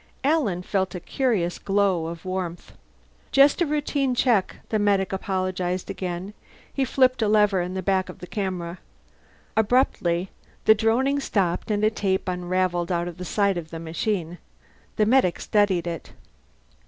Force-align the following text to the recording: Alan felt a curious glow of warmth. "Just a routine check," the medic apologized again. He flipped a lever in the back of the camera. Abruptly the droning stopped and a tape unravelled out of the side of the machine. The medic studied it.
Alan 0.23 0.63
felt 0.63 0.95
a 0.95 0.99
curious 0.99 1.59
glow 1.59 2.07
of 2.07 2.25
warmth. 2.25 2.73
"Just 3.31 3.61
a 3.61 3.67
routine 3.67 4.15
check," 4.15 4.55
the 4.69 4.79
medic 4.79 5.13
apologized 5.13 5.91
again. 5.91 6.33
He 6.73 6.83
flipped 6.85 7.21
a 7.21 7.27
lever 7.27 7.61
in 7.61 7.75
the 7.75 7.83
back 7.83 8.09
of 8.09 8.17
the 8.17 8.25
camera. 8.25 8.79
Abruptly 9.55 10.31
the 10.65 10.73
droning 10.73 11.19
stopped 11.19 11.69
and 11.69 11.83
a 11.83 11.91
tape 11.91 12.27
unravelled 12.27 12.91
out 12.91 13.07
of 13.07 13.17
the 13.19 13.25
side 13.25 13.59
of 13.59 13.69
the 13.69 13.77
machine. 13.77 14.39
The 14.95 15.05
medic 15.05 15.39
studied 15.39 15.85
it. 15.85 16.13